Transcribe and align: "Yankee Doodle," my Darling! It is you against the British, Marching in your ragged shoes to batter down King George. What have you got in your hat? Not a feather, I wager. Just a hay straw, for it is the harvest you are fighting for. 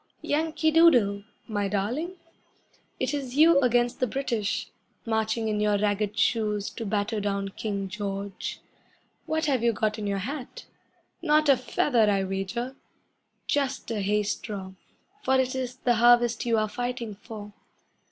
"Yankee 0.23 0.71
Doodle," 0.71 1.25
my 1.47 1.67
Darling! 1.67 2.15
It 2.99 3.13
is 3.13 3.35
you 3.37 3.59
against 3.59 3.99
the 3.99 4.07
British, 4.07 4.71
Marching 5.05 5.47
in 5.47 5.59
your 5.59 5.77
ragged 5.77 6.17
shoes 6.17 6.71
to 6.71 6.87
batter 6.87 7.19
down 7.19 7.49
King 7.49 7.87
George. 7.87 8.61
What 9.27 9.45
have 9.45 9.61
you 9.63 9.73
got 9.73 9.99
in 9.99 10.07
your 10.07 10.17
hat? 10.25 10.65
Not 11.21 11.47
a 11.49 11.55
feather, 11.55 12.09
I 12.09 12.23
wager. 12.23 12.75
Just 13.45 13.91
a 13.91 14.01
hay 14.01 14.23
straw, 14.23 14.71
for 15.21 15.35
it 15.39 15.53
is 15.53 15.75
the 15.75 15.93
harvest 15.97 16.47
you 16.47 16.57
are 16.57 16.67
fighting 16.67 17.13
for. 17.13 17.53